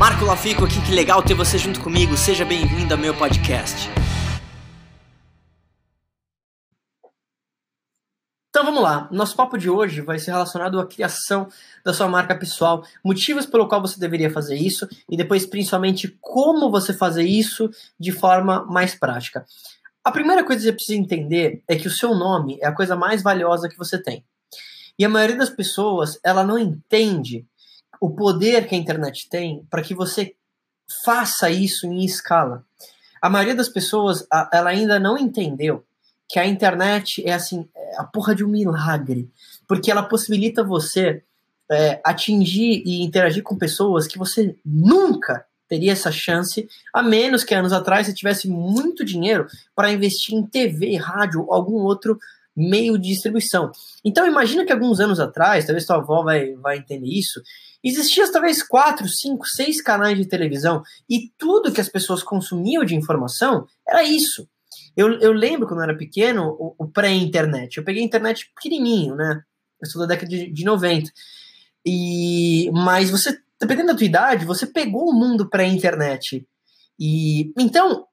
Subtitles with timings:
[0.00, 2.16] Marco Lafico aqui, que legal ter você junto comigo.
[2.16, 3.86] Seja bem-vindo ao meu podcast.
[8.48, 11.48] Então vamos lá, nosso papo de hoje vai ser relacionado à criação
[11.84, 16.70] da sua marca pessoal, motivos pelo qual você deveria fazer isso e depois principalmente como
[16.70, 19.44] você fazer isso de forma mais prática.
[20.02, 22.96] A primeira coisa que você precisa entender é que o seu nome é a coisa
[22.96, 24.24] mais valiosa que você tem.
[24.98, 27.46] E a maioria das pessoas, ela não entende
[28.00, 30.34] o poder que a internet tem para que você
[31.04, 32.64] faça isso em escala.
[33.20, 35.84] A maioria das pessoas, ela ainda não entendeu
[36.26, 39.30] que a internet é assim, é a porra de um milagre,
[39.68, 41.22] porque ela possibilita você
[41.70, 47.54] é, atingir e interagir com pessoas que você nunca teria essa chance, a menos que
[47.54, 52.18] anos atrás você tivesse muito dinheiro para investir em TV, rádio algum outro
[52.56, 53.70] meio de distribuição.
[54.04, 57.40] Então imagina que alguns anos atrás, talvez sua avó vai, vai entender isso,
[57.82, 62.94] existiam talvez quatro, cinco, seis canais de televisão e tudo que as pessoas consumiam de
[62.94, 64.48] informação era isso.
[64.96, 67.78] Eu, eu lembro quando eu era pequeno, o, o pré-internet.
[67.78, 69.42] Eu peguei internet pequenininho, né?
[69.80, 71.10] Eu sou da década de, de 90.
[71.86, 76.46] E, mas você, dependendo da tua idade, você pegou o mundo pré-internet.
[76.98, 78.06] E então,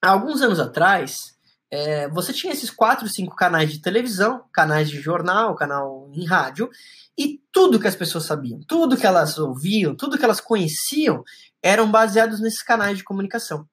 [0.00, 1.33] alguns anos atrás,
[1.70, 6.70] é, você tinha esses quatro, cinco canais de televisão, canais de jornal, canal em rádio,
[7.18, 11.22] e tudo que as pessoas sabiam, tudo que elas ouviam, tudo que elas conheciam,
[11.62, 13.66] eram baseados nesses canais de comunicação.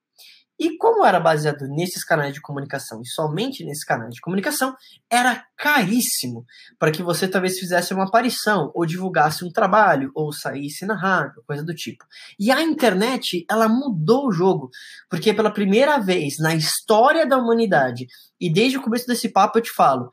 [0.62, 4.76] E como era baseado nesses canais de comunicação e somente nesses canais de comunicação,
[5.10, 6.46] era caríssimo
[6.78, 11.42] para que você talvez fizesse uma aparição ou divulgasse um trabalho ou saísse na rádio,
[11.48, 12.06] coisa do tipo.
[12.40, 14.70] E a internet, ela mudou o jogo,
[15.10, 18.06] porque pela primeira vez na história da humanidade,
[18.40, 20.12] e desde o começo desse papo eu te falo,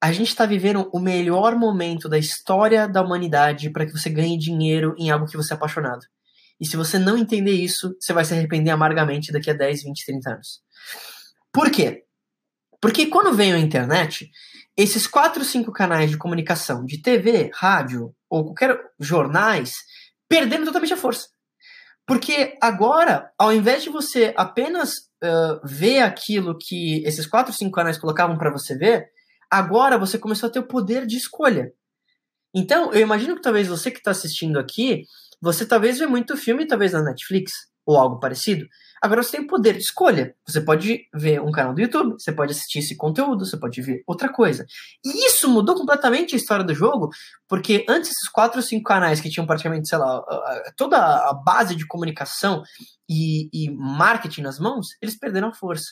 [0.00, 4.38] a gente está vivendo o melhor momento da história da humanidade para que você ganhe
[4.38, 6.06] dinheiro em algo que você é apaixonado.
[6.60, 10.04] E se você não entender isso, você vai se arrepender amargamente daqui a 10, 20,
[10.04, 10.60] 30 anos.
[11.52, 12.04] Por quê?
[12.80, 14.30] Porque quando veio a internet,
[14.76, 19.74] esses quatro, cinco canais de comunicação, de TV, rádio ou qualquer jornais,
[20.28, 21.28] perderam totalmente a força.
[22.06, 27.98] Porque agora, ao invés de você apenas uh, ver aquilo que esses quatro, cinco canais
[27.98, 29.06] colocavam para você ver,
[29.50, 31.72] agora você começou a ter o poder de escolha.
[32.54, 35.04] Então, eu imagino que talvez você que está assistindo aqui
[35.40, 37.52] você talvez vê muito filme, talvez na Netflix,
[37.86, 38.66] ou algo parecido.
[39.02, 40.34] Agora você tem poder de escolha.
[40.46, 44.02] Você pode ver um canal do YouTube, você pode assistir esse conteúdo, você pode ver
[44.06, 44.64] outra coisa.
[45.04, 47.08] E isso mudou completamente a história do jogo,
[47.48, 50.22] porque antes esses quatro ou cinco canais que tinham praticamente, sei lá,
[50.76, 52.62] toda a base de comunicação
[53.08, 55.88] e, e marketing nas mãos, eles perderam a força.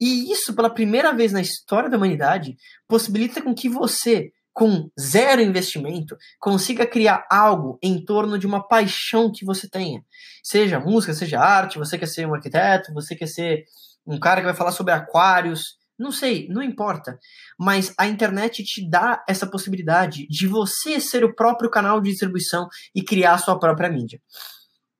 [0.00, 2.56] E isso, pela primeira vez na história da humanidade,
[2.86, 9.30] possibilita com que você com zero investimento, consiga criar algo em torno de uma paixão
[9.30, 10.04] que você tenha.
[10.42, 13.66] Seja música, seja arte, você quer ser um arquiteto, você quer ser
[14.04, 17.20] um cara que vai falar sobre aquários, não sei, não importa.
[17.56, 22.66] Mas a internet te dá essa possibilidade de você ser o próprio canal de distribuição
[22.92, 24.20] e criar a sua própria mídia.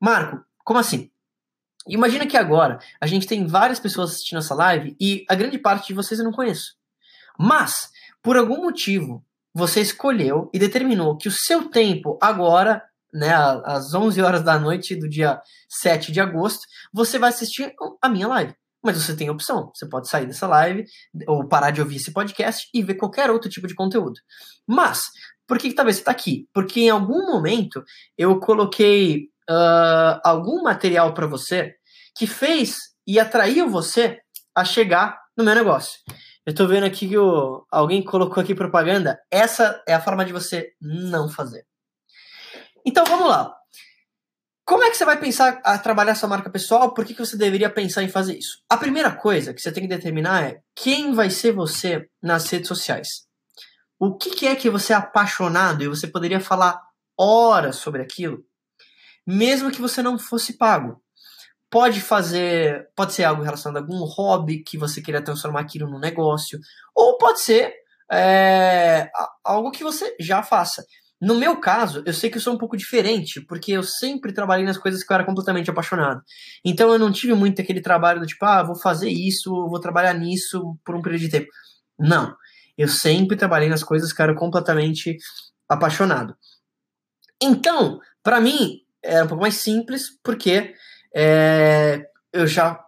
[0.00, 1.10] Marco, como assim?
[1.88, 5.88] Imagina que agora a gente tem várias pessoas assistindo essa live e a grande parte
[5.88, 6.76] de vocês eu não conheço.
[7.36, 7.91] Mas,
[8.22, 9.24] por algum motivo,
[9.54, 12.82] você escolheu e determinou que o seu tempo agora,
[13.12, 16.60] né, às 11 horas da noite do dia 7 de agosto,
[16.92, 18.54] você vai assistir a minha live.
[18.82, 19.70] Mas você tem opção.
[19.75, 20.84] Você pode sair dessa live
[21.26, 24.20] ou parar de ouvir esse podcast e ver qualquer outro tipo de conteúdo.
[24.66, 25.06] Mas,
[25.47, 26.47] por que, que talvez você está aqui?
[26.54, 27.82] Porque em algum momento
[28.16, 31.75] eu coloquei uh, algum material para você
[32.16, 32.76] que fez
[33.06, 34.19] e atraiu você
[34.54, 35.98] a chegar no meu negócio.
[36.48, 39.20] Eu tô vendo aqui que o, alguém colocou aqui propaganda.
[39.31, 41.66] Essa é a forma de você não fazer.
[42.86, 43.54] Então vamos lá.
[44.64, 46.94] Como é que você vai pensar a trabalhar sua marca pessoal?
[46.94, 48.62] Por que, que você deveria pensar em fazer isso?
[48.66, 52.69] A primeira coisa que você tem que determinar é quem vai ser você nas redes
[52.69, 53.26] sociais.
[54.00, 56.80] O que, que é que você é apaixonado e você poderia falar
[57.15, 58.42] horas sobre aquilo,
[59.26, 60.98] mesmo que você não fosse pago
[61.70, 65.98] pode fazer, pode ser algo relacionado a algum hobby que você queira transformar aquilo num
[65.98, 66.59] negócio,
[66.94, 67.72] ou pode ser
[68.10, 69.10] é,
[69.44, 70.84] algo que você já faça.
[71.20, 74.65] No meu caso, eu sei que eu sou um pouco diferente, porque eu sempre trabalhei
[74.65, 76.22] nas coisas que eu era completamente apaixonado.
[76.65, 80.14] Então eu não tive muito aquele trabalho do tipo, ah, vou fazer isso, vou trabalhar
[80.14, 81.48] nisso por um período de tempo.
[81.98, 82.34] Não.
[82.76, 85.16] Eu sempre trabalhei nas coisas que eu era completamente
[85.68, 86.36] apaixonado.
[87.42, 90.72] Então, para mim, era um pouco mais simples, porque
[91.15, 92.83] é, eu já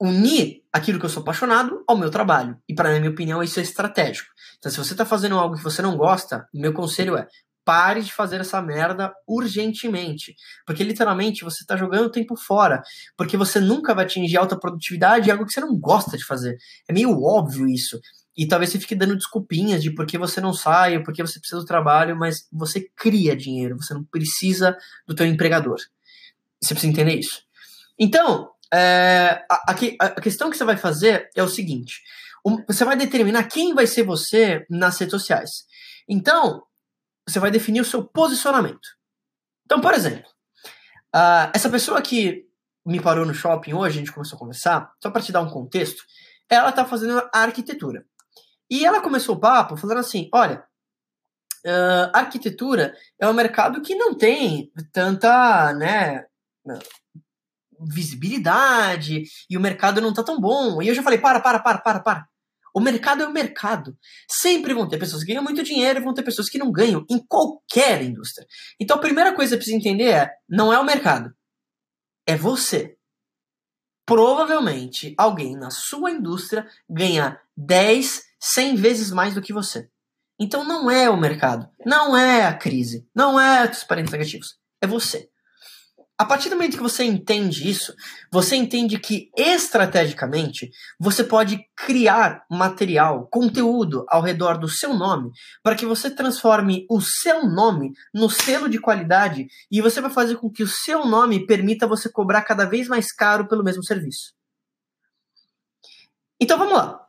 [0.00, 2.56] uni aquilo que eu sou apaixonado ao meu trabalho.
[2.68, 4.28] E, para minha opinião, isso é estratégico.
[4.58, 7.26] Então, se você está fazendo algo que você não gosta, meu conselho é
[7.64, 10.34] pare de fazer essa merda urgentemente.
[10.66, 12.82] Porque literalmente você está jogando o tempo fora.
[13.16, 16.56] Porque você nunca vai atingir alta produtividade, é algo que você não gosta de fazer.
[16.88, 18.00] É meio óbvio isso.
[18.36, 21.38] E talvez você fique dando desculpinhas de por que você não sai, por que você
[21.38, 24.76] precisa do trabalho, mas você cria dinheiro, você não precisa
[25.06, 25.76] do teu empregador.
[26.62, 27.42] Você precisa entender isso.
[27.98, 32.00] Então, é, a, a, a questão que você vai fazer é o seguinte:
[32.66, 35.64] você vai determinar quem vai ser você nas redes sociais.
[36.08, 36.62] Então,
[37.26, 38.88] você vai definir o seu posicionamento.
[39.64, 40.28] Então, por exemplo,
[41.14, 42.46] uh, essa pessoa que
[42.84, 45.50] me parou no shopping hoje, a gente começou a conversar, só para te dar um
[45.50, 46.02] contexto,
[46.48, 48.04] ela está fazendo arquitetura.
[48.68, 50.64] E ela começou o papo falando assim: olha,
[51.66, 56.24] uh, arquitetura é um mercado que não tem tanta, né,
[57.88, 60.82] visibilidade e o mercado não tá tão bom.
[60.82, 62.28] E eu já falei: para, para, para, para, para.
[62.74, 63.96] O mercado é o mercado.
[64.30, 67.04] Sempre vão ter pessoas que ganham muito dinheiro e vão ter pessoas que não ganham
[67.10, 68.46] em qualquer indústria.
[68.78, 71.34] Então a primeira coisa que precisa entender é: não é o mercado,
[72.26, 72.96] é você.
[74.06, 79.88] Provavelmente alguém na sua indústria ganha 10, 100 vezes mais do que você.
[80.38, 84.86] Então não é o mercado, não é a crise, não é os parentes negativos, é
[84.86, 85.29] você.
[86.20, 87.94] A partir do momento que você entende isso,
[88.30, 95.30] você entende que estrategicamente você pode criar material, conteúdo ao redor do seu nome,
[95.62, 100.36] para que você transforme o seu nome no selo de qualidade e você vai fazer
[100.36, 104.34] com que o seu nome permita você cobrar cada vez mais caro pelo mesmo serviço.
[106.38, 107.00] Então vamos lá.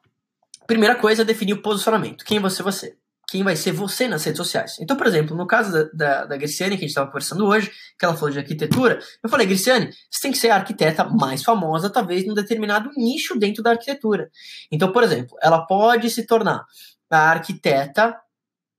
[0.65, 2.23] Primeira coisa é definir o posicionamento.
[2.23, 2.97] Quem você você?
[3.31, 4.75] Quem vai ser você nas redes sociais.
[4.81, 7.71] Então, por exemplo, no caso da, da, da Griciane, que a gente estava conversando hoje,
[7.97, 11.41] que ela falou de arquitetura, eu falei, Griciane, você tem que ser a arquiteta mais
[11.41, 14.29] famosa, talvez, num determinado nicho dentro da arquitetura.
[14.69, 16.65] Então, por exemplo, ela pode se tornar
[17.09, 18.19] a arquiteta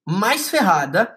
[0.07, 1.17] mais ferrada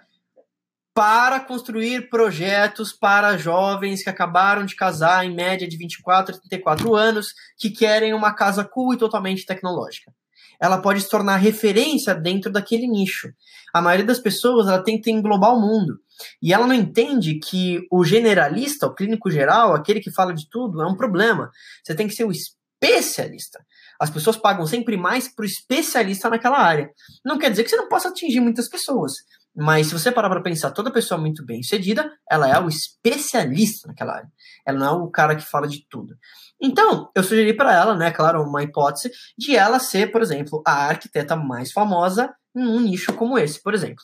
[0.93, 6.95] para construir projetos para jovens que acabaram de casar, em média de 24 a 34
[6.95, 10.13] anos, que querem uma casa cool e totalmente tecnológica
[10.59, 13.29] ela pode se tornar referência dentro daquele nicho.
[13.73, 15.99] A maioria das pessoas ela tenta englobar o mundo.
[16.41, 20.81] E ela não entende que o generalista, o clínico geral, aquele que fala de tudo,
[20.81, 21.51] é um problema.
[21.83, 23.59] Você tem que ser o especialista.
[23.99, 26.89] As pessoas pagam sempre mais para o especialista naquela área.
[27.23, 29.13] Não quer dizer que você não possa atingir muitas pessoas.
[29.55, 33.87] Mas se você parar para pensar, toda pessoa muito bem sucedida, ela é o especialista
[33.87, 34.29] naquela área.
[34.65, 36.13] Ela não é o cara que fala de tudo.
[36.61, 40.87] Então, eu sugeri para ela, né, claro, uma hipótese de ela ser, por exemplo, a
[40.87, 44.03] arquiteta mais famosa num nicho como esse, por exemplo.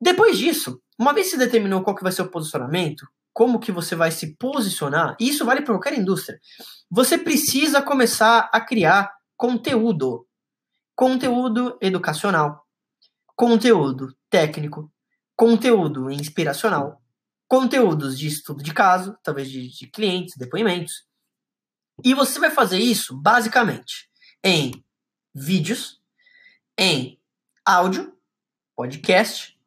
[0.00, 3.94] Depois disso, uma vez você determinou qual que vai ser o posicionamento, como que você
[3.94, 6.38] vai se posicionar, e isso vale para qualquer indústria,
[6.90, 10.26] você precisa começar a criar conteúdo.
[10.94, 12.64] Conteúdo educacional,
[13.34, 14.92] conteúdo técnico,
[15.34, 17.02] conteúdo inspiracional,
[17.48, 21.04] conteúdos de estudo de caso, talvez de, de clientes, depoimentos,
[22.02, 24.08] e você vai fazer isso basicamente
[24.42, 24.84] em
[25.34, 26.00] vídeos,
[26.78, 27.20] em
[27.64, 28.16] áudio,
[28.74, 29.58] podcast.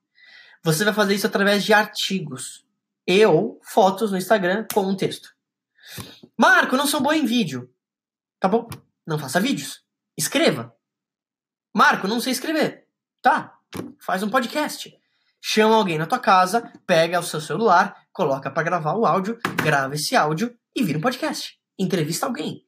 [0.63, 2.65] Você vai fazer isso através de artigos
[3.06, 5.29] e ou fotos no Instagram com um texto.
[6.38, 7.74] Marco, eu não sou bom em vídeo.
[8.39, 8.68] Tá bom?
[9.06, 9.83] Não faça vídeos.
[10.18, 10.75] Escreva.
[11.73, 12.88] Marco, não sei escrever.
[13.21, 13.57] Tá.
[14.00, 14.94] Faz um podcast.
[15.41, 19.95] Chama alguém na tua casa, pega o seu celular, coloca para gravar o áudio, grava
[19.95, 22.64] esse áudio e vira um podcast entrevista alguém.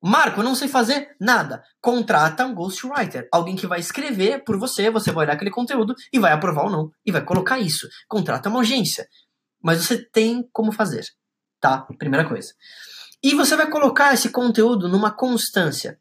[0.00, 1.62] Marco, não sei fazer nada.
[1.80, 6.18] Contrata um ghostwriter, alguém que vai escrever por você, você vai olhar aquele conteúdo e
[6.18, 7.88] vai aprovar ou não, e vai colocar isso.
[8.06, 9.08] Contrata uma agência.
[9.60, 11.04] Mas você tem como fazer,
[11.60, 11.86] tá?
[11.98, 12.54] Primeira coisa.
[13.22, 15.98] E você vai colocar esse conteúdo numa constância,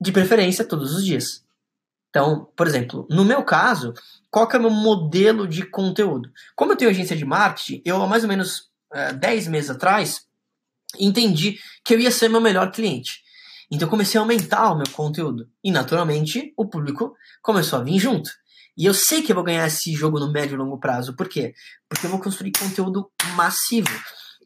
[0.00, 1.44] de preferência todos os dias.
[2.08, 3.92] Então, por exemplo, no meu caso,
[4.30, 6.30] qual que é o meu modelo de conteúdo?
[6.54, 10.26] Como eu tenho agência de marketing, eu há mais ou menos é, 10 meses atrás,
[10.98, 13.22] entendi que eu ia ser meu melhor cliente.
[13.70, 15.48] Então comecei a aumentar o meu conteúdo.
[15.62, 18.30] E naturalmente o público começou a vir junto.
[18.76, 21.14] E eu sei que eu vou ganhar esse jogo no médio e longo prazo.
[21.14, 21.54] Por quê?
[21.88, 23.90] Porque eu vou construir conteúdo massivo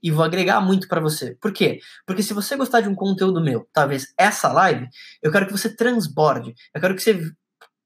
[0.03, 1.35] e vou agregar muito para você.
[1.41, 1.81] Por quê?
[2.07, 4.87] Porque se você gostar de um conteúdo meu, talvez essa live,
[5.23, 6.55] eu quero que você transborde.
[6.75, 7.21] Eu quero que você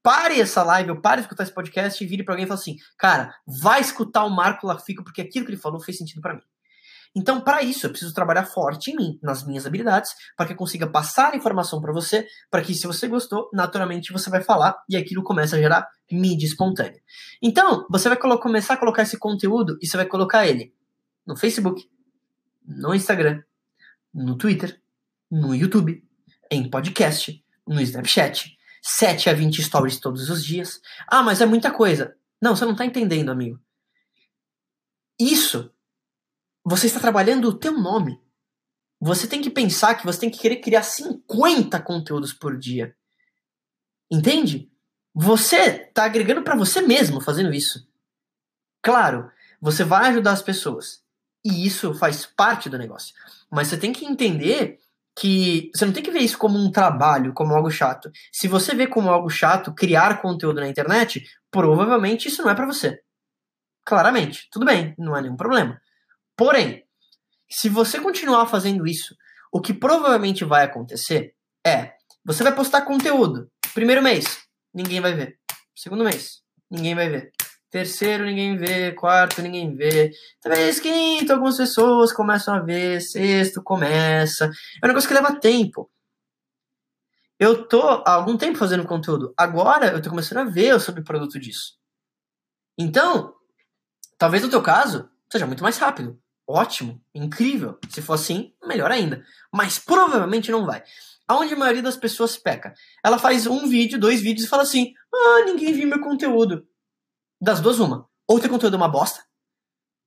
[0.02, 2.60] pare essa live, eu pare de escutar esse podcast e vire para alguém e fale
[2.60, 6.34] assim: "Cara, vai escutar o Marco Lafico porque aquilo que ele falou fez sentido para
[6.34, 6.42] mim".
[7.14, 10.56] Então, para isso, eu preciso trabalhar forte em mim, nas minhas habilidades, para que eu
[10.56, 14.82] consiga passar a informação para você, para que se você gostou, naturalmente você vai falar
[14.88, 17.00] e aquilo começa a gerar mídia espontânea.
[17.42, 20.74] Então, você vai começar a colocar esse conteúdo e você vai colocar ele
[21.26, 21.86] no Facebook,
[22.66, 23.42] no Instagram,
[24.12, 24.80] no Twitter,
[25.30, 26.02] no YouTube,
[26.50, 30.80] em podcast, no Snapchat, 7 a 20 stories todos os dias.
[31.06, 32.14] Ah, mas é muita coisa.
[32.40, 33.60] Não, você não está entendendo, amigo.
[35.18, 35.71] Isso,
[36.64, 38.20] você está trabalhando o teu nome.
[39.00, 42.94] Você tem que pensar que você tem que querer criar 50 conteúdos por dia.
[44.10, 44.70] Entende?
[45.14, 47.86] Você está agregando para você mesmo fazendo isso.
[48.82, 51.02] Claro, você vai ajudar as pessoas.
[51.44, 53.14] E isso faz parte do negócio.
[53.50, 54.78] Mas você tem que entender
[55.18, 58.10] que você não tem que ver isso como um trabalho, como algo chato.
[58.32, 62.66] Se você vê como algo chato criar conteúdo na internet, provavelmente isso não é para
[62.66, 63.02] você.
[63.84, 65.80] Claramente, tudo bem, não é nenhum problema.
[66.36, 66.84] Porém,
[67.50, 69.14] se você continuar fazendo isso,
[69.52, 71.34] o que provavelmente vai acontecer
[71.66, 71.92] é
[72.24, 73.50] você vai postar conteúdo.
[73.74, 74.38] Primeiro mês,
[74.72, 75.38] ninguém vai ver.
[75.74, 77.32] Segundo mês, ninguém vai ver.
[77.70, 78.92] Terceiro, ninguém vê.
[78.92, 80.10] Quarto, ninguém vê.
[80.40, 83.00] Talvez quinto, algumas pessoas começam a ver.
[83.00, 84.44] Sexto, começa.
[84.82, 85.90] É um negócio que leva tempo.
[87.38, 89.34] Eu tô há algum tempo fazendo conteúdo.
[89.36, 91.76] Agora eu tô começando a ver sobre o produto disso.
[92.78, 93.34] Então,
[94.16, 96.20] talvez no teu caso seja muito mais rápido.
[96.46, 97.78] Ótimo, incrível.
[97.88, 99.24] Se for assim, melhor ainda.
[99.52, 100.82] Mas provavelmente não vai.
[101.26, 102.74] Aonde a maioria das pessoas peca?
[103.02, 106.66] Ela faz um vídeo, dois vídeos e fala assim: Ah, ninguém viu meu conteúdo
[107.40, 108.08] das duas, uma.
[108.28, 109.24] Ou teu conteúdo é uma bosta,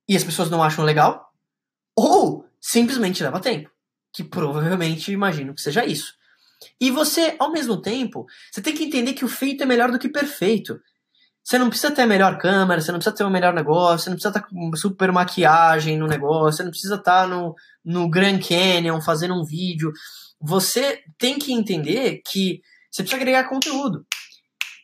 [0.08, 1.30] e as pessoas não acham legal,
[1.94, 3.70] ou simplesmente leva tempo.
[4.12, 6.14] Que provavelmente imagino que seja isso.
[6.80, 9.98] E você, ao mesmo tempo, você tem que entender que o feito é melhor do
[9.98, 10.80] que perfeito.
[11.46, 14.10] Você não precisa ter a melhor câmera, você não precisa ter o melhor negócio, você
[14.10, 18.40] não precisa estar com super maquiagem no negócio, você não precisa estar no, no Grand
[18.40, 19.92] Canyon fazendo um vídeo.
[20.40, 22.60] Você tem que entender que
[22.90, 24.04] você precisa agregar conteúdo.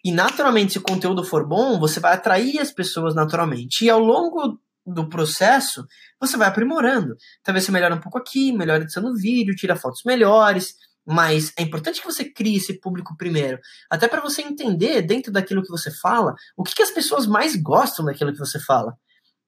[0.04, 3.85] E naturalmente, se o conteúdo for bom, você vai atrair as pessoas naturalmente.
[3.85, 5.85] E ao longo do processo,
[6.21, 7.16] você vai aprimorando.
[7.42, 10.76] Talvez você melhore um pouco aqui, melhore edição do vídeo, tira fotos melhores.
[11.04, 13.59] Mas é importante que você crie esse público primeiro.
[13.90, 17.56] Até para você entender, dentro daquilo que você fala, o que, que as pessoas mais
[17.56, 18.97] gostam daquilo que você fala.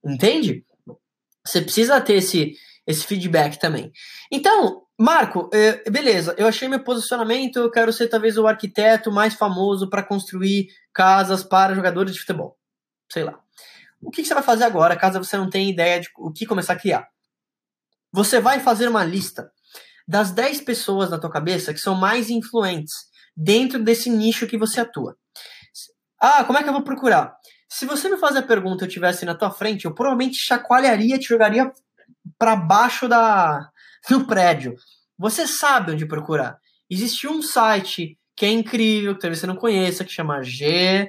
[0.05, 0.65] Entende?
[1.47, 2.55] Você precisa ter esse,
[2.87, 3.93] esse feedback também.
[4.31, 9.35] Então, Marco, é, beleza, eu achei meu posicionamento, eu quero ser talvez o arquiteto mais
[9.35, 12.57] famoso para construir casas para jogadores de futebol.
[13.11, 13.39] Sei lá.
[14.01, 16.75] O que, você vai fazer agora, caso você não tenha ideia de o que começar
[16.75, 17.09] a criar?
[18.13, 19.51] Você vai fazer uma lista
[20.07, 22.93] das 10 pessoas na tua cabeça que são mais influentes
[23.37, 25.17] dentro desse nicho que você atua.
[26.21, 27.37] Ah, como é que eu vou procurar?
[27.69, 31.19] Se você me fazer a pergunta e eu estivesse na tua frente, eu provavelmente chacoalharia,
[31.19, 31.73] te jogaria
[32.39, 33.69] para baixo da,
[34.11, 34.77] no prédio.
[35.19, 36.59] Você sabe onde procurar.
[36.89, 41.09] Existe um site que é incrível, que talvez você não conheça, que chama G-O-O-G-L-E.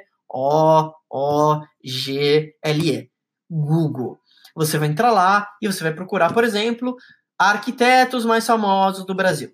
[3.49, 4.19] Google.
[4.55, 6.95] Você vai entrar lá e você vai procurar, por exemplo,
[7.37, 9.53] arquitetos mais famosos do Brasil.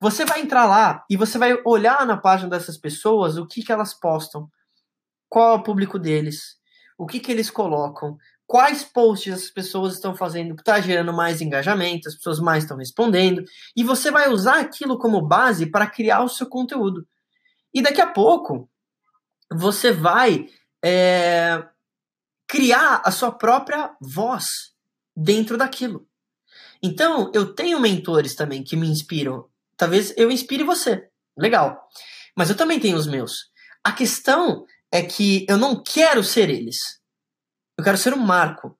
[0.00, 3.72] Você vai entrar lá e você vai olhar na página dessas pessoas o que, que
[3.72, 4.50] elas postam,
[5.28, 6.56] qual é o público deles,
[6.98, 11.40] o que, que eles colocam, quais posts as pessoas estão fazendo que está gerando mais
[11.40, 13.44] engajamento, as pessoas mais estão respondendo,
[13.76, 17.06] e você vai usar aquilo como base para criar o seu conteúdo.
[17.72, 18.68] E daqui a pouco
[19.52, 20.48] você vai
[20.84, 21.66] é,
[22.46, 24.44] criar a sua própria voz
[25.16, 26.06] dentro daquilo.
[26.86, 29.48] Então, eu tenho mentores também que me inspiram.
[29.74, 31.08] Talvez eu inspire você.
[31.34, 31.88] Legal.
[32.36, 33.50] Mas eu também tenho os meus.
[33.82, 36.76] A questão é que eu não quero ser eles.
[37.78, 38.78] Eu quero ser um marco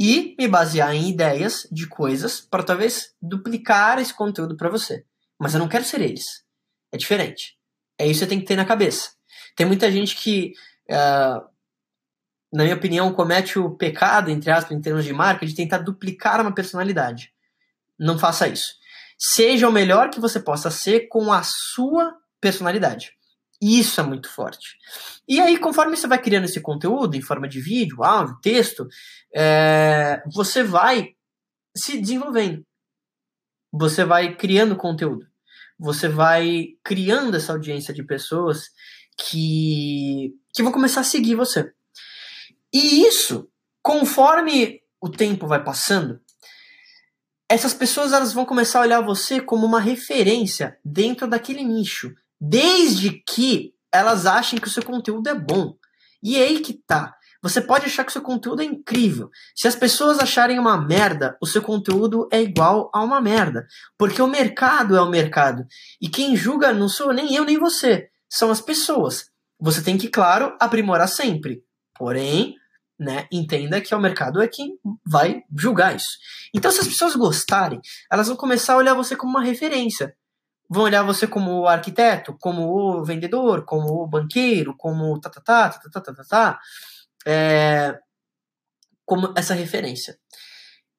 [0.00, 5.04] e me basear em ideias de coisas para talvez duplicar esse conteúdo para você.
[5.38, 6.24] Mas eu não quero ser eles.
[6.90, 7.58] É diferente.
[7.98, 9.10] É isso que você tem que ter na cabeça.
[9.54, 10.54] Tem muita gente que,
[10.88, 11.46] uh,
[12.50, 16.40] na minha opinião, comete o pecado, entre aspas, em termos de marca, de tentar duplicar
[16.40, 17.33] uma personalidade.
[17.98, 18.74] Não faça isso.
[19.18, 23.12] Seja o melhor que você possa ser com a sua personalidade.
[23.62, 24.76] Isso é muito forte.
[25.26, 28.86] E aí, conforme você vai criando esse conteúdo em forma de vídeo, áudio, texto,
[29.34, 31.14] é, você vai
[31.74, 32.62] se desenvolvendo.
[33.72, 35.26] Você vai criando conteúdo.
[35.78, 38.66] Você vai criando essa audiência de pessoas
[39.16, 41.72] que, que vão começar a seguir você.
[42.72, 43.48] E isso,
[43.82, 46.20] conforme o tempo vai passando,
[47.48, 53.22] essas pessoas elas vão começar a olhar você como uma referência dentro daquele nicho desde
[53.26, 55.74] que elas achem que o seu conteúdo é bom.
[56.22, 57.14] E é aí que tá.
[57.42, 59.30] Você pode achar que o seu conteúdo é incrível.
[59.54, 63.66] Se as pessoas acharem uma merda, o seu conteúdo é igual a uma merda.
[63.98, 65.64] Porque o mercado é o mercado.
[66.00, 68.08] E quem julga não sou nem eu nem você.
[68.30, 69.26] São as pessoas.
[69.60, 71.62] Você tem que, claro, aprimorar sempre.
[71.96, 72.56] Porém,
[72.98, 76.16] né, entenda que é o mercado é quem vai julgar isso.
[76.54, 80.14] Então, se as pessoas gostarem, elas vão começar a olhar você como uma referência
[80.68, 85.40] vão olhar você como o arquiteto, como o vendedor, como o banqueiro, como tá, tá,
[85.40, 86.60] tá, tá, tá, tá, tá, tá.
[87.26, 87.98] é,
[89.04, 90.18] como essa referência.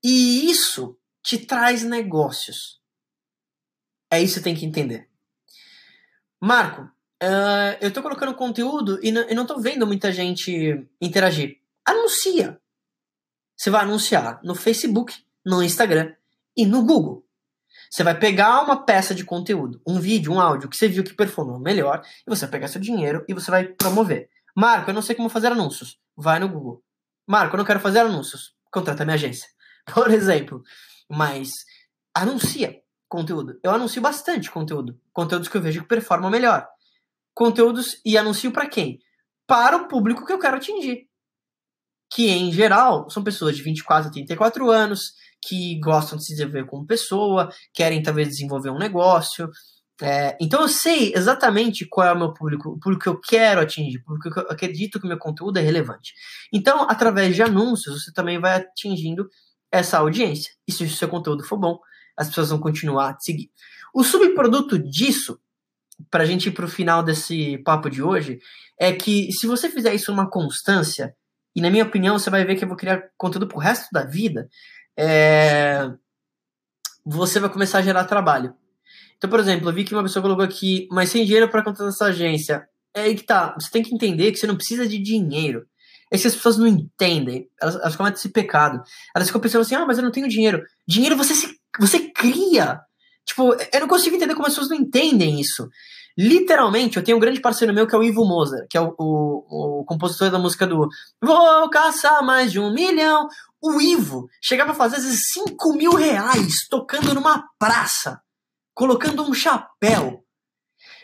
[0.03, 2.79] E isso te traz negócios.
[4.11, 5.09] É isso que tem que entender.
[6.39, 11.59] Marco, uh, eu tô colocando conteúdo e, não tô vendo muita gente interagir.
[11.85, 12.59] Anuncia.
[13.55, 15.15] Você vai anunciar no Facebook,
[15.45, 16.13] no Instagram
[16.57, 17.25] e no Google.
[17.89, 21.13] Você vai pegar uma peça de conteúdo, um vídeo, um áudio que você viu que
[21.13, 24.29] performou melhor, e você vai pegar seu dinheiro e você vai promover.
[24.55, 25.99] Marco, eu não sei como fazer anúncios.
[26.15, 26.83] Vai no Google.
[27.27, 28.55] Marco, eu não quero fazer anúncios.
[28.71, 29.49] Contrata minha agência.
[29.93, 30.63] Por exemplo.
[31.09, 31.51] Mas
[32.13, 33.59] anuncia conteúdo.
[33.63, 34.99] Eu anuncio bastante conteúdo.
[35.13, 36.67] Conteúdos que eu vejo que performam melhor.
[37.33, 38.99] Conteúdos e anuncio para quem?
[39.45, 41.07] Para o público que eu quero atingir.
[42.11, 46.65] Que em geral são pessoas de 24 a 34 anos, que gostam de se desenvolver
[46.65, 49.49] como pessoa, querem talvez desenvolver um negócio.
[50.01, 53.61] É, então eu sei exatamente qual é o meu público, o público que eu quero
[53.61, 56.13] atingir, porque eu acredito que o meu conteúdo é relevante.
[56.53, 59.27] Então, através de anúncios, você também vai atingindo
[59.71, 60.51] essa audiência.
[60.67, 61.79] E se o seu conteúdo for bom,
[62.17, 63.51] as pessoas vão continuar a te seguir.
[63.93, 65.39] O subproduto disso,
[66.11, 68.39] para a gente ir para o final desse papo de hoje,
[68.79, 71.15] é que se você fizer isso uma constância,
[71.55, 74.03] e na minha opinião você vai ver que eu vou criar conteúdo pro resto da
[74.03, 74.49] vida,
[74.97, 75.89] é...
[77.05, 78.53] você vai começar a gerar trabalho.
[79.17, 81.87] Então, por exemplo, eu vi que uma pessoa colocou aqui, mas sem dinheiro para contratar
[81.87, 82.67] essa agência.
[82.93, 85.65] É aí que tá, você tem que entender que você não precisa de dinheiro.
[86.11, 88.81] É que as pessoas não entendem, elas, elas cometem esse pecado.
[89.15, 90.63] Elas ficam pensando assim, ah, mas eu não tenho dinheiro.
[90.87, 92.81] Dinheiro você, se, você cria.
[93.25, 95.67] Tipo, eu não consigo entender como as pessoas não entendem isso.
[96.17, 98.95] Literalmente, eu tenho um grande parceiro meu que é o Ivo Moser, que é o,
[98.97, 100.87] o, o compositor da música do
[101.21, 103.27] Vou caçar mais de um milhão.
[103.61, 108.21] O Ivo chegava a fazer às vezes 5 mil reais tocando numa praça,
[108.73, 110.23] colocando um chapéu.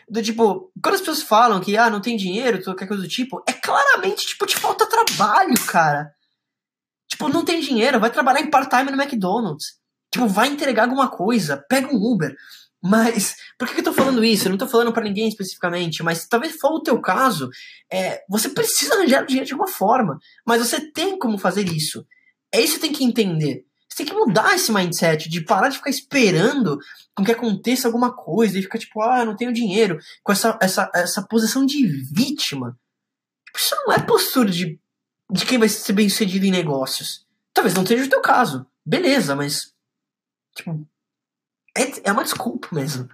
[0.08, 3.42] Do tipo, quando as pessoas falam que ah, não tem dinheiro, qualquer coisa do tipo,
[3.46, 6.10] é claramente tipo, te falta trabalho, cara.
[7.08, 9.81] Tipo, não tem dinheiro, vai trabalhar em part-time no McDonald's.
[10.12, 12.34] Tipo, vai entregar alguma coisa, pega um Uber.
[12.84, 14.46] Mas, por que, eu tô falando isso?
[14.46, 17.48] Eu não tô falando para ninguém especificamente, mas talvez for o teu caso,
[17.90, 22.04] é, você precisa arranjar dinheiro de alguma forma, mas você tem como fazer isso.
[22.52, 23.64] É isso que você tem que entender.
[23.88, 26.78] Você tem que mudar esse mindset de parar de ficar esperando
[27.14, 30.58] com que aconteça alguma coisa e ficar tipo, ah, eu não tenho dinheiro, com essa,
[30.60, 32.76] essa, essa posição de vítima.
[33.46, 34.80] Tipo, isso não é postura de,
[35.30, 37.26] de quem vai ser bem sucedido em negócios.
[37.54, 38.66] Talvez não seja o teu caso.
[38.84, 39.71] Beleza, mas.
[40.54, 40.86] Tipo,
[41.76, 43.08] é, é uma desculpa mesmo.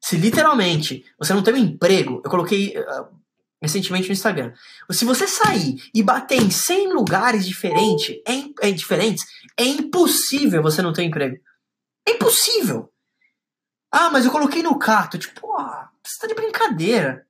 [0.00, 3.20] Se literalmente você não tem um emprego, eu coloquei uh,
[3.62, 4.52] recentemente no Instagram.
[4.90, 9.24] Se você sair e bater em 100 lugares diferentes, é, é, diferentes,
[9.56, 11.36] é impossível você não ter um emprego.
[12.06, 12.90] É impossível.
[13.92, 15.18] Ah, mas eu coloquei no Cato.
[15.18, 15.56] Tipo, pô,
[16.04, 17.26] você tá de brincadeira.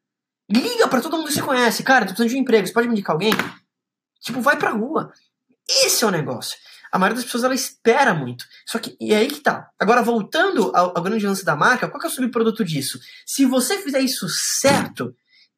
[0.48, 1.82] Liga para todo mundo que você conhece.
[1.82, 2.66] Cara, tô precisando de um emprego.
[2.66, 3.32] Você pode me indicar alguém?
[4.20, 5.12] Tipo, vai pra rua.
[5.68, 6.56] Esse é o negócio.
[6.92, 8.44] A maioria das pessoas ela espera muito.
[8.66, 9.70] Só que, e aí que tá.
[9.78, 12.98] Agora, voltando ao, ao grande lance da marca, qual que é o subproduto disso?
[13.24, 14.26] Se você fizer isso
[14.60, 15.14] certo,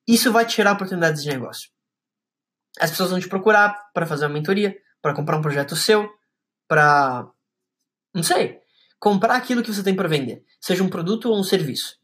[0.06, 1.70] isso vai tirar oportunidades de negócio.
[2.78, 6.08] As pessoas vão te procurar para fazer uma mentoria, para comprar um projeto seu,
[6.68, 7.26] para.
[8.14, 8.60] Não sei.
[8.98, 11.96] Comprar aquilo que você tem para vender, seja um produto ou um serviço.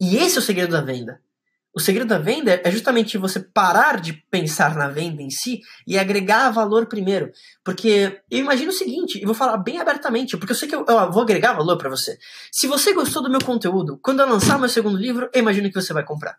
[0.00, 1.20] E esse é o segredo da venda.
[1.76, 5.98] O segredo da venda é justamente você parar de pensar na venda em si e
[5.98, 7.30] agregar valor primeiro.
[7.62, 10.86] Porque eu imagino o seguinte, e vou falar bem abertamente, porque eu sei que eu,
[10.88, 12.16] eu vou agregar valor para você.
[12.50, 15.78] Se você gostou do meu conteúdo, quando eu lançar meu segundo livro, eu imagino que
[15.78, 16.38] você vai comprar.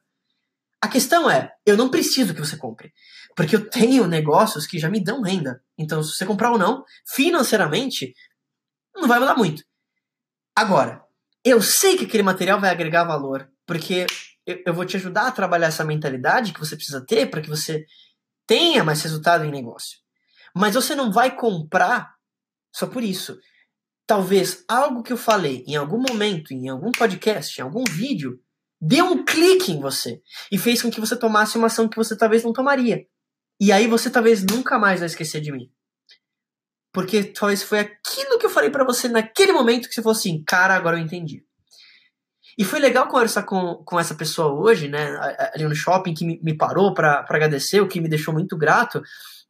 [0.81, 2.91] A questão é, eu não preciso que você compre.
[3.35, 5.61] Porque eu tenho negócios que já me dão renda.
[5.77, 8.11] Então, se você comprar ou não, financeiramente,
[8.95, 9.63] não vai mudar muito.
[10.55, 11.03] Agora,
[11.45, 14.07] eu sei que aquele material vai agregar valor, porque
[14.47, 17.49] eu, eu vou te ajudar a trabalhar essa mentalidade que você precisa ter para que
[17.49, 17.85] você
[18.47, 19.99] tenha mais resultado em negócio.
[20.55, 22.15] Mas você não vai comprar
[22.73, 23.37] só por isso.
[24.07, 28.39] Talvez algo que eu falei em algum momento, em algum podcast, em algum vídeo,
[28.79, 32.15] deu um clique em você e fez com que você tomasse uma ação que você
[32.15, 33.05] talvez não tomaria.
[33.59, 35.69] E aí você talvez nunca mais vai esquecer de mim.
[36.93, 40.43] Porque talvez foi aquilo que eu falei para você naquele momento que você falou assim,
[40.43, 41.46] cara, agora eu entendi.
[42.57, 45.15] E foi legal conversar com, com essa pessoa hoje, né,
[45.53, 49.01] ali no shopping, que me, me parou para agradecer, o que me deixou muito grato,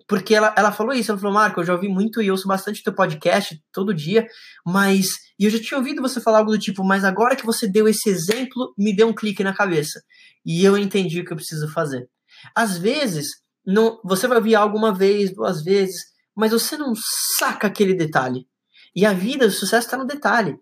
[0.08, 2.84] porque ela, ela falou isso, ela falou, Marco, eu já ouvi muito e ouço bastante
[2.84, 4.28] teu podcast todo dia,
[4.66, 7.68] mas, e eu já tinha ouvido você falar algo do tipo, mas agora que você
[7.68, 10.02] deu esse exemplo, me deu um clique na cabeça,
[10.46, 12.10] e eu entendi o que eu preciso fazer.
[12.54, 13.28] Às vezes,
[13.66, 15.96] não, você vai ouvir algo uma vez, duas vezes,
[16.36, 16.94] mas você não
[17.38, 18.46] saca aquele detalhe.
[18.96, 20.58] E a vida, o sucesso está no detalhe.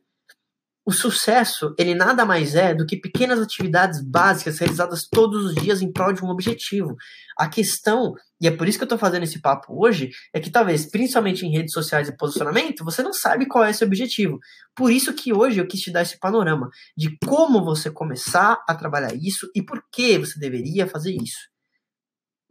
[0.85, 5.81] O sucesso, ele nada mais é do que pequenas atividades básicas realizadas todos os dias
[5.81, 6.95] em prol de um objetivo.
[7.35, 10.51] A questão, e é por isso que eu tô fazendo esse papo hoje, é que
[10.51, 14.37] talvez, principalmente em redes sociais e posicionamento, você não sabe qual é esse objetivo.
[14.75, 18.75] Por isso que hoje eu quis te dar esse panorama de como você começar a
[18.75, 21.49] trabalhar isso e por que você deveria fazer isso.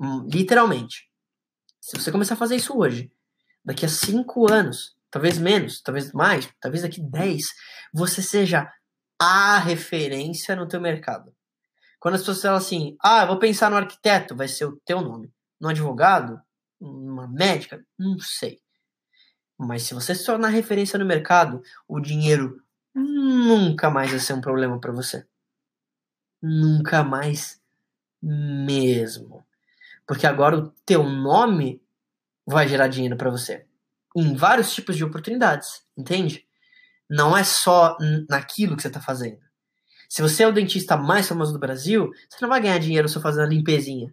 [0.00, 1.08] Hum, literalmente.
[1.80, 3.12] Se você começar a fazer isso hoje,
[3.64, 7.40] daqui a cinco anos, talvez menos, talvez mais, talvez daqui 10,
[7.92, 8.68] você seja
[9.16, 11.32] a referência no teu mercado.
[12.00, 15.00] Quando as pessoas falam assim, ah, eu vou pensar no arquiteto, vai ser o teu
[15.00, 15.32] nome.
[15.60, 16.42] No advogado,
[16.80, 18.58] uma médica, não sei.
[19.56, 22.60] Mas se você se tornar referência no mercado, o dinheiro
[22.92, 25.24] nunca mais vai ser um problema para você.
[26.42, 27.62] Nunca mais
[28.20, 29.46] mesmo.
[30.08, 31.80] Porque agora o teu nome
[32.44, 33.64] vai gerar dinheiro para você
[34.14, 36.44] em vários tipos de oportunidades, entende?
[37.08, 37.96] Não é só
[38.28, 39.38] naquilo que você está fazendo.
[40.08, 43.20] Se você é o dentista mais famoso do Brasil, você não vai ganhar dinheiro só
[43.20, 44.12] fazendo a limpezinha.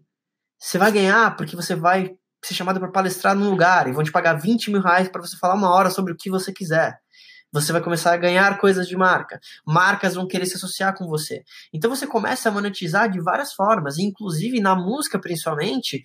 [0.57, 4.11] Você vai ganhar porque você vai ser chamado para palestrar num lugar e vão te
[4.11, 6.99] pagar 20 mil reais para você falar uma hora sobre o que você quiser.
[7.51, 9.39] Você vai começar a ganhar coisas de marca.
[9.65, 11.43] Marcas vão querer se associar com você.
[11.73, 16.01] Então você começa a monetizar de várias formas, inclusive na música principalmente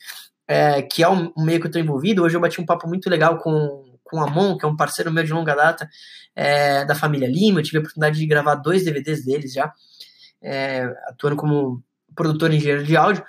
[0.49, 2.23] é, que é um, meio que eu estou envolvido.
[2.23, 5.13] Hoje eu bati um papo muito legal com, com o Amon, que é um parceiro
[5.13, 5.89] meu de longa data
[6.35, 7.61] é, da família Lima.
[7.61, 9.73] Eu tive a oportunidade de gravar dois DVDs deles já,
[10.43, 11.83] é, atuando como
[12.15, 13.25] produtor e engenheiro de áudio.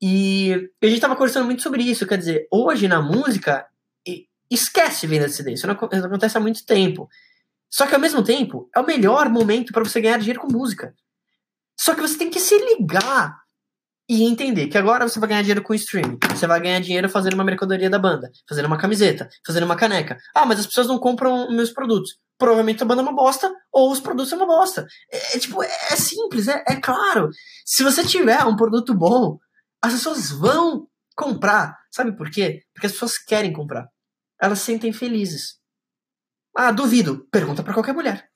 [0.00, 2.06] E a gente estava conversando muito sobre isso.
[2.06, 3.66] Quer dizer, hoje na música,
[4.50, 5.52] esquece venda de CD.
[5.52, 7.08] Isso não acontece há muito tempo.
[7.68, 10.94] Só que ao mesmo tempo, é o melhor momento para você ganhar dinheiro com música.
[11.76, 13.45] Só que você tem que se ligar
[14.08, 16.18] e entender que agora você vai ganhar dinheiro com streaming.
[16.30, 20.16] Você vai ganhar dinheiro fazendo uma mercadoria da banda, fazendo uma camiseta, fazendo uma caneca.
[20.34, 22.16] Ah, mas as pessoas não compram meus produtos.
[22.38, 24.86] Provavelmente a banda é uma bosta ou os produtos são uma bosta.
[25.12, 27.30] É, é tipo, é, é simples, é, é claro.
[27.64, 29.38] Se você tiver um produto bom,
[29.82, 31.76] as pessoas vão comprar.
[31.90, 32.62] Sabe por quê?
[32.74, 33.88] Porque as pessoas querem comprar.
[34.40, 35.58] Elas se sentem felizes.
[36.56, 37.26] Ah, duvido.
[37.30, 38.28] Pergunta para qualquer mulher.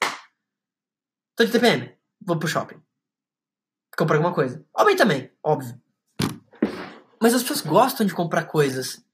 [1.37, 1.95] Tô de TPM.
[2.21, 2.81] Vou pro shopping
[4.01, 4.65] comprar alguma coisa.
[4.75, 5.79] Homem também, óbvio.
[7.21, 9.05] Mas as pessoas gostam de comprar coisas.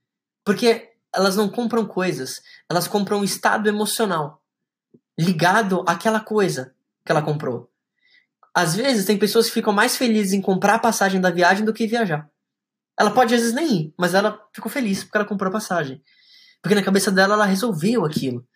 [0.45, 4.43] Porque elas não compram coisas, elas compram um estado emocional
[5.19, 7.71] ligado àquela coisa que ela comprou.
[8.55, 11.73] Às vezes tem pessoas que ficam mais felizes em comprar a passagem da viagem do
[11.73, 12.31] que viajar.
[12.99, 16.03] Ela pode às vezes nem ir, mas ela ficou feliz porque ela comprou a passagem.
[16.63, 18.47] Porque na cabeça dela ela resolveu aquilo.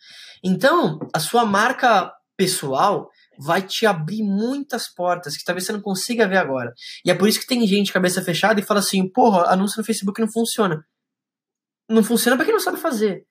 [0.43, 3.11] Então, a sua marca pessoal
[3.41, 6.75] vai te abrir muitas portas que talvez você não consiga ver agora.
[7.05, 9.85] E é por isso que tem gente cabeça fechada e fala assim: porra, anúncio no
[9.85, 10.87] Facebook não funciona.
[11.89, 13.27] Não funciona para quem não sabe fazer.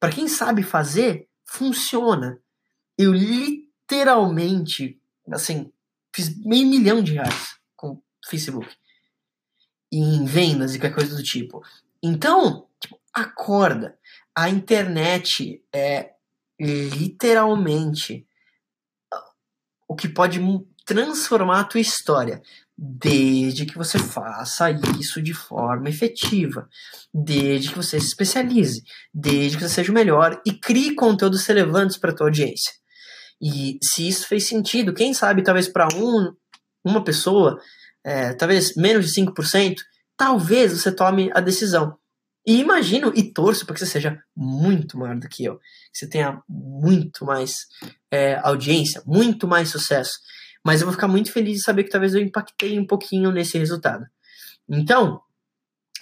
[0.00, 2.40] Para quem sabe fazer, funciona.
[2.96, 4.98] Eu literalmente,
[5.30, 5.70] assim,
[6.14, 8.68] fiz meio milhão de reais com Facebook.
[9.92, 11.62] Em vendas e qualquer coisa do tipo.
[12.02, 13.98] Então, tipo, acorda.
[14.34, 16.14] A internet é
[16.58, 18.26] literalmente
[19.90, 20.40] o que pode
[20.86, 22.40] transformar a tua história,
[22.78, 26.68] desde que você faça isso de forma efetiva,
[27.12, 31.98] desde que você se especialize, desde que você seja o melhor e crie conteúdos relevantes
[31.98, 32.72] para a tua audiência.
[33.42, 36.32] E se isso fez sentido, quem sabe talvez para um,
[36.84, 37.58] uma pessoa,
[38.04, 39.74] é, talvez menos de 5%,
[40.16, 41.98] talvez você tome a decisão.
[42.46, 45.58] E imagino e torço para que você seja muito maior do que eu.
[45.58, 47.66] Que você tenha muito mais
[48.10, 50.18] é, audiência, muito mais sucesso.
[50.64, 53.58] Mas eu vou ficar muito feliz de saber que talvez eu impactei um pouquinho nesse
[53.58, 54.04] resultado.
[54.68, 55.20] Então,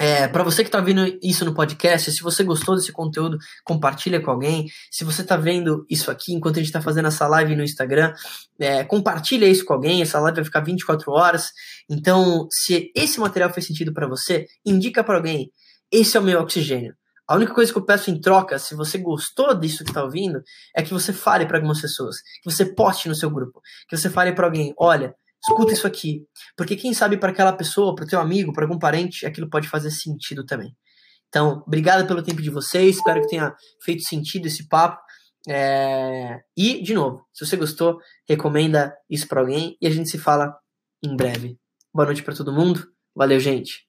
[0.00, 4.20] é, para você que está vendo isso no podcast, se você gostou desse conteúdo, compartilha
[4.20, 4.68] com alguém.
[4.92, 8.14] Se você está vendo isso aqui enquanto a gente está fazendo essa live no Instagram,
[8.60, 10.00] é, compartilha isso com alguém.
[10.00, 11.50] Essa live vai ficar 24 horas.
[11.90, 15.50] Então, se esse material fez sentido para você, indica para alguém.
[15.90, 16.94] Esse é o meu oxigênio.
[17.26, 20.40] A única coisa que eu peço em troca, se você gostou disso que está ouvindo,
[20.74, 24.08] é que você fale para algumas pessoas, que você poste no seu grupo, que você
[24.08, 25.14] fale para alguém, olha,
[25.46, 26.22] escuta isso aqui,
[26.56, 29.68] porque quem sabe para aquela pessoa, para o teu amigo, para algum parente, aquilo pode
[29.68, 30.74] fazer sentido também.
[31.28, 34.98] Então, obrigado pelo tempo de vocês, espero que tenha feito sentido esse papo.
[35.46, 36.40] É...
[36.56, 40.54] E, de novo, se você gostou, recomenda isso para alguém e a gente se fala
[41.04, 41.58] em breve.
[41.92, 42.86] Boa noite para todo mundo.
[43.14, 43.87] Valeu, gente.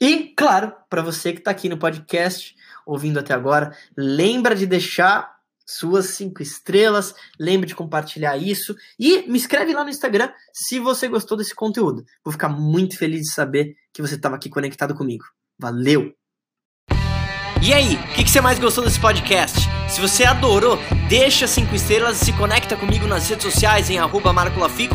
[0.00, 2.54] E, claro, para você que está aqui no podcast,
[2.84, 9.36] ouvindo até agora, lembra de deixar suas cinco estrelas, lembre de compartilhar isso e me
[9.36, 12.04] escreve lá no Instagram se você gostou desse conteúdo.
[12.24, 15.24] Vou ficar muito feliz de saber que você estava aqui conectado comigo.
[15.58, 16.14] Valeu!
[17.62, 19.58] E aí, o que, que você mais gostou desse podcast?
[19.88, 20.78] Se você adorou,
[21.08, 24.94] deixa cinco estrelas e se conecta comigo nas redes sociais em arroba Marco Lafico